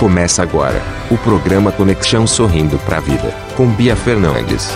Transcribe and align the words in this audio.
Começa 0.00 0.42
agora 0.42 0.80
o 1.10 1.18
programa 1.18 1.70
Conexão 1.70 2.26
Sorrindo 2.26 2.78
para 2.86 2.96
a 2.96 3.00
Vida, 3.00 3.34
com 3.54 3.66
Bia 3.66 3.94
Fernandes. 3.94 4.70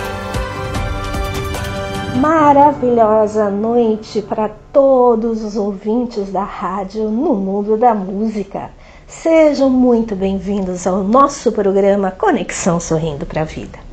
Maravilhosa 2.21 3.49
noite 3.49 4.21
para 4.21 4.49
todos 4.71 5.43
os 5.43 5.55
ouvintes 5.55 6.31
da 6.31 6.43
rádio 6.43 7.09
no 7.09 7.33
mundo 7.33 7.75
da 7.75 7.95
música. 7.95 8.69
Sejam 9.07 9.67
muito 9.67 10.15
bem-vindos 10.15 10.85
ao 10.85 11.03
nosso 11.03 11.51
programa 11.51 12.11
Conexão 12.11 12.79
Sorrindo 12.79 13.25
para 13.25 13.41
a 13.41 13.45
Vida. 13.45 13.84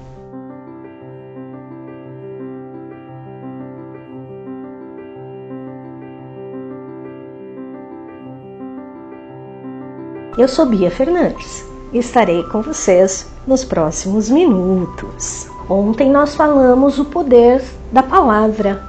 Eu 10.38 10.48
sou 10.48 10.64
Bia 10.64 10.90
Fernandes 10.90 11.62
e 11.92 11.98
estarei 11.98 12.42
com 12.44 12.62
vocês 12.62 13.26
nos 13.46 13.66
próximos 13.66 14.30
minutos. 14.30 15.46
Ontem 15.68 16.10
nós 16.10 16.34
falamos 16.34 16.98
o 16.98 17.04
poder 17.04 17.62
da 17.92 18.02
palavra, 18.02 18.82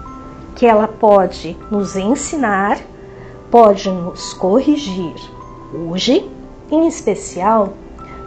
que 0.56 0.66
ela 0.66 0.88
pode 0.88 1.58
nos 1.70 1.98
ensinar, 1.98 2.80
pode 3.52 3.92
nos 3.92 4.34
corrigir. 4.34 5.16
Hoje, 5.74 6.32
em 6.72 6.88
especial, 6.88 7.74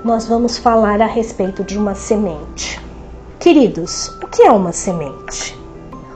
nós 0.04 0.26
vamos 0.28 0.58
falar 0.58 1.00
a 1.00 1.06
respeito 1.06 1.64
de 1.64 1.78
uma 1.78 1.94
semente. 1.94 2.78
Queridos, 3.40 4.08
o 4.22 4.26
que 4.26 4.42
é 4.42 4.50
uma 4.50 4.72
semente? 4.72 5.58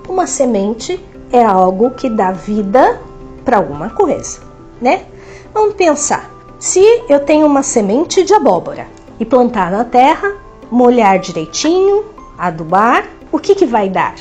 Uma 0.06 0.26
semente 0.26 1.02
é 1.32 1.42
algo 1.42 1.92
que 1.92 2.10
dá 2.10 2.30
vida 2.30 3.00
para 3.42 3.56
alguma 3.56 3.88
coisa, 3.88 4.40
né? 4.82 5.06
Vamos 5.54 5.74
pensar. 5.74 6.29
Se 6.60 6.78
eu 7.08 7.20
tenho 7.20 7.46
uma 7.46 7.62
semente 7.62 8.22
de 8.22 8.34
abóbora 8.34 8.86
e 9.18 9.24
plantar 9.24 9.70
na 9.70 9.82
terra, 9.82 10.36
molhar 10.70 11.18
direitinho, 11.18 12.04
adubar, 12.36 13.08
o 13.32 13.38
que, 13.38 13.54
que 13.54 13.64
vai 13.64 13.88
dar? 13.88 14.16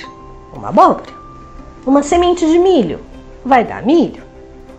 Uma 0.53 0.69
abóbora. 0.69 1.11
Uma 1.85 2.01
semente 2.01 2.45
de 2.49 2.57
milho 2.57 3.01
vai 3.43 3.65
dar 3.65 3.83
milho. 3.83 4.23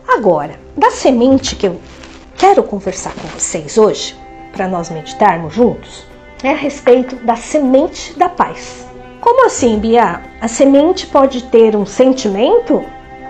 Agora, 0.08 0.58
da 0.75 0.91
semente 0.91 1.55
que 1.55 1.66
eu 1.66 1.78
quero 2.38 2.62
conversar 2.62 3.12
com 3.12 3.28
vocês 3.28 3.77
hoje, 3.77 4.16
para 4.53 4.66
nós 4.66 4.88
meditarmos 4.88 5.53
juntos, 5.53 6.06
é 6.42 6.53
a 6.53 6.56
respeito 6.56 7.14
da 7.16 7.36
semente 7.36 8.19
da 8.19 8.31
paz. 8.31 8.86
Como 9.20 9.44
assim, 9.44 9.78
Bia? 9.78 10.22
A 10.41 10.48
semente 10.48 11.06
pode 11.06 11.42
ter 11.44 11.77
um 11.77 11.84
sentimento? 11.84 12.83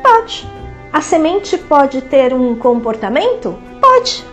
Pode. 0.04 0.46
A 0.92 1.00
semente 1.00 1.58
pode 1.58 2.00
ter 2.02 2.32
um 2.32 2.54
comportamento? 2.54 3.58
Pode. 3.80 4.24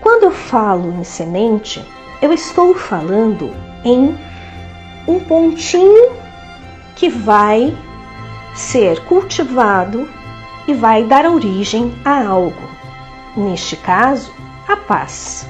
Quando 0.00 0.24
eu 0.24 0.30
falo 0.30 0.92
em 0.98 1.04
semente, 1.04 1.84
eu 2.22 2.32
estou 2.32 2.74
falando 2.74 3.54
em 3.84 4.16
um 5.06 5.20
pontinho 5.20 6.12
que 6.96 7.08
vai 7.08 7.76
ser 8.54 9.04
cultivado 9.04 10.08
e 10.66 10.74
vai 10.74 11.04
dar 11.04 11.26
origem 11.26 11.94
a 12.04 12.26
algo. 12.26 12.68
Neste 13.36 13.76
caso, 13.76 14.32
a 14.66 14.76
paz. 14.76 15.46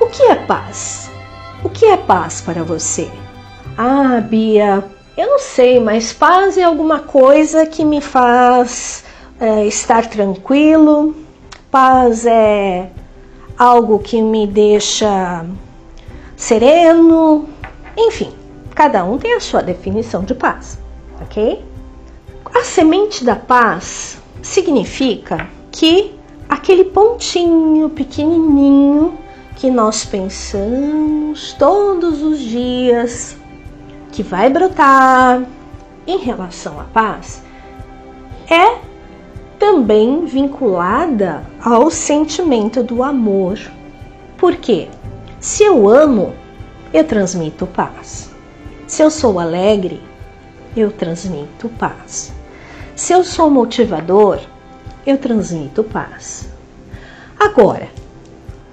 O 0.00 0.06
que 0.06 0.22
é 0.22 0.34
paz? 0.34 1.10
O 1.62 1.68
que 1.68 1.84
é 1.84 1.96
paz 1.96 2.40
para 2.40 2.62
você? 2.62 3.10
Ah, 3.76 4.20
Bia, 4.20 4.84
eu 5.16 5.26
não 5.26 5.38
sei, 5.38 5.80
mas 5.80 6.12
paz 6.12 6.56
é 6.56 6.62
alguma 6.62 7.00
coisa 7.00 7.66
que 7.66 7.84
me 7.84 8.00
faz 8.00 9.04
é, 9.38 9.66
estar 9.66 10.06
tranquilo. 10.06 11.25
Paz 11.70 12.24
é 12.26 12.90
algo 13.58 13.98
que 13.98 14.22
me 14.22 14.46
deixa 14.46 15.44
sereno. 16.36 17.48
Enfim, 17.96 18.32
cada 18.74 19.04
um 19.04 19.18
tem 19.18 19.34
a 19.34 19.40
sua 19.40 19.62
definição 19.62 20.22
de 20.22 20.34
paz, 20.34 20.78
ok? 21.20 21.64
A 22.54 22.62
semente 22.62 23.24
da 23.24 23.36
paz 23.36 24.18
significa 24.42 25.48
que 25.72 26.14
aquele 26.48 26.84
pontinho 26.84 27.88
pequenininho 27.90 29.18
que 29.56 29.70
nós 29.70 30.04
pensamos 30.04 31.52
todos 31.54 32.22
os 32.22 32.38
dias 32.38 33.36
que 34.12 34.22
vai 34.22 34.48
brotar 34.48 35.42
em 36.06 36.18
relação 36.18 36.80
à 36.80 36.84
paz 36.84 37.42
é 38.48 38.85
também 39.66 40.24
vinculada 40.24 41.42
ao 41.60 41.90
sentimento 41.90 42.84
do 42.84 43.02
amor. 43.02 43.58
Por 44.38 44.54
quê? 44.54 44.88
Se 45.40 45.64
eu 45.64 45.88
amo, 45.88 46.32
eu 46.94 47.02
transmito 47.02 47.66
paz. 47.66 48.30
Se 48.86 49.02
eu 49.02 49.10
sou 49.10 49.40
alegre, 49.40 50.00
eu 50.76 50.92
transmito 50.92 51.68
paz. 51.68 52.32
Se 52.94 53.12
eu 53.12 53.24
sou 53.24 53.50
motivador, 53.50 54.38
eu 55.04 55.18
transmito 55.18 55.82
paz. 55.82 56.48
Agora, 57.36 57.88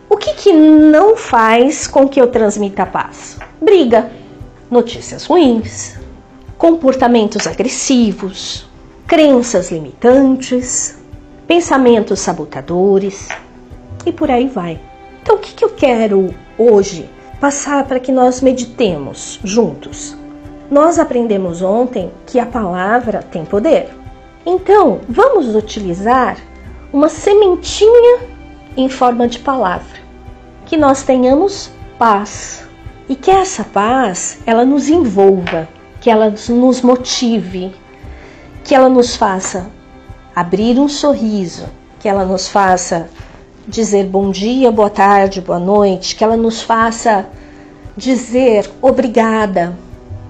o 0.08 0.16
que, 0.16 0.36
que 0.36 0.54
não 0.54 1.18
faz 1.18 1.88
com 1.88 2.08
que 2.08 2.22
eu 2.22 2.28
transmita 2.28 2.86
paz? 2.86 3.40
Briga, 3.60 4.12
notícias 4.70 5.26
ruins, 5.26 5.98
comportamentos 6.56 7.48
agressivos, 7.48 8.72
crenças 9.08 9.72
limitantes, 9.72 10.98
pensamentos 11.48 12.20
sabotadores 12.20 13.28
e 14.06 14.12
por 14.12 14.32
aí 14.32 14.48
vai. 14.48 14.80
Então, 15.22 15.36
o 15.36 15.40
que, 15.40 15.64
eu 15.64 15.70
quero 15.70 16.34
hoje 16.58 17.10
passar 17.40 17.86
para 17.86 18.00
que 18.00 18.12
nós 18.12 18.42
meditemos 18.42 19.40
juntos? 19.44 20.18
Nós 20.70 20.98
aprendemos 20.98 21.62
ontem 21.62 22.12
que 22.26 22.40
a 22.40 22.46
palavra 22.46 23.22
tem 23.22 23.46
poder. 23.46 23.90
Então, 24.46 25.02
vamos 25.08 25.56
utilizar 25.56 26.38
uma 26.92 27.10
sementinha 27.10 28.20
em 28.76 28.90
forma 28.90 29.28
de 29.28 29.40
palavra. 29.40 30.02
Que 30.66 30.76
nós 30.76 31.04
tenhamos 31.04 31.72
paz 31.98 32.68
e 33.08 33.16
que 33.16 33.30
essa 33.30 33.64
paz 33.64 34.40
ela 34.46 34.66
nos 34.66 34.90
envolva, 34.90 35.68
que 36.02 36.10
ela 36.10 36.34
nos 36.50 36.82
motive, 36.82 37.74
que 38.64 38.74
ela 38.74 38.88
nos 38.88 39.16
faça 39.16 39.68
abrir 40.34 40.80
um 40.80 40.88
sorriso, 40.88 41.66
que 42.00 42.08
ela 42.08 42.24
nos 42.24 42.48
faça 42.48 43.10
dizer 43.68 44.06
bom 44.06 44.32
dia, 44.32 44.72
boa 44.72 44.90
tarde, 44.90 45.42
boa 45.42 45.60
noite, 45.60 46.16
que 46.16 46.24
ela 46.24 46.38
nos 46.38 46.62
faça 46.62 47.26
dizer 47.96 48.70
obrigada, 48.82 49.78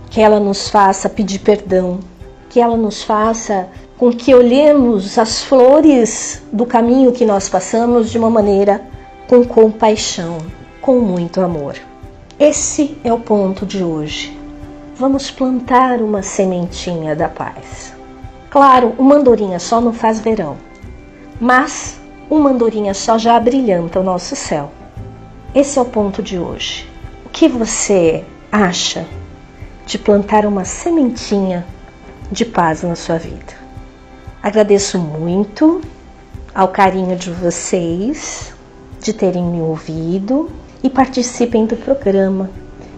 que 0.10 0.20
ela 0.20 0.40
nos 0.40 0.68
faça 0.68 1.08
pedir 1.08 1.40
perdão, 1.40 2.00
que 2.50 2.60
ela 2.60 2.76
nos 2.76 3.04
faça 3.04 3.68
com 3.98 4.12
que 4.12 4.34
olhemos 4.34 5.18
as 5.18 5.44
flores 5.44 6.42
do 6.52 6.66
caminho 6.66 7.12
que 7.12 7.26
nós 7.26 7.48
passamos 7.48 8.10
de 8.10 8.18
uma 8.18 8.30
maneira 8.30 8.82
com 9.28 9.46
compaixão, 9.46 10.40
com 10.82 11.00
muito 11.00 11.40
amor. 11.40 11.76
Esse 12.40 12.98
é 13.04 13.14
o 13.14 13.20
ponto 13.20 13.66
de 13.66 13.84
hoje. 13.84 14.38
Vamos 14.96 15.32
plantar 15.32 16.02
uma 16.02 16.22
sementinha 16.22 17.16
da 17.16 17.30
paz. 17.30 17.94
Claro, 18.54 18.94
uma 19.00 19.16
andorinha 19.16 19.58
só 19.58 19.82
não 19.82 19.92
faz 19.92 20.20
verão, 20.20 20.58
mas 21.42 22.00
uma 22.30 22.52
andorinha 22.52 22.94
só 22.94 23.18
já 23.18 23.40
brilhanta 23.40 24.00
o 24.00 24.04
nosso 24.04 24.36
céu. 24.36 24.70
Esse 25.56 25.80
é 25.80 25.82
o 25.82 25.86
ponto 25.86 26.22
de 26.22 26.38
hoje. 26.38 26.88
O 27.26 27.30
que 27.30 27.48
você 27.48 28.24
acha 28.52 29.08
de 29.88 29.98
plantar 29.98 30.46
uma 30.46 30.66
sementinha 30.66 31.66
de 32.32 32.46
paz 32.46 32.84
na 32.84 32.96
sua 32.96 33.18
vida? 33.18 33.54
Agradeço 34.44 35.00
muito 35.00 35.82
ao 36.54 36.68
carinho 36.68 37.16
de 37.16 37.32
vocês, 37.32 38.54
de 39.00 39.14
terem 39.14 39.44
me 39.44 39.62
ouvido 39.62 40.52
e 40.84 40.92
participem 40.92 41.66
do 41.66 41.76
programa 41.76 42.52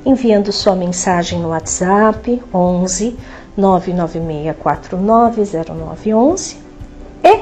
enviando 0.05 0.51
sua 0.51 0.75
mensagem 0.75 1.39
no 1.39 1.47
WhatsApp 1.47 2.43
11 2.53 3.17
996490911 3.57 6.57
e 7.23 7.39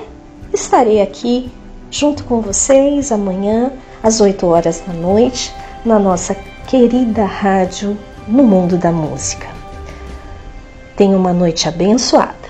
estarei 0.54 1.02
aqui 1.02 1.52
junto 1.90 2.24
com 2.24 2.40
vocês 2.42 3.12
amanhã 3.12 3.72
às 4.02 4.22
8 4.22 4.46
horas 4.46 4.82
da 4.86 4.94
noite 4.94 5.52
na 5.86 6.00
nossa 6.00 6.36
querida 6.68 7.26
rádio 7.26 7.98
no 8.28 8.44
mundo 8.44 8.78
da 8.78 8.92
música. 8.92 9.48
Tenha 10.96 11.18
uma 11.18 11.34
noite 11.34 11.68
abençoada. 11.68 12.44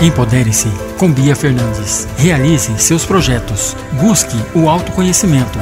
Empodere-se 0.00 0.68
com 0.98 1.12
Bia 1.12 1.36
Fernandes. 1.36 2.08
Realize 2.16 2.76
seus 2.78 3.04
projetos. 3.04 3.76
Busque 4.00 4.36
o 4.58 4.68
autoconhecimento 4.68 5.58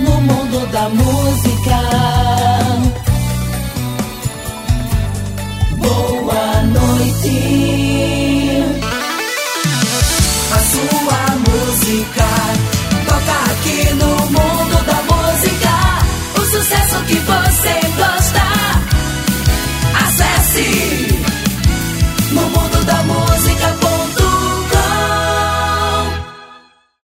No 0.00 0.20
mundo 0.20 0.66
da 0.70 0.88
música. 0.88 1.76
Boa 5.78 6.62
noite. 6.62 8.25